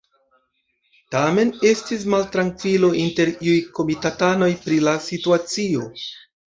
[1.15, 5.89] Tamen estis maltrankvilo inter iuj komitatanoj pri la situacio.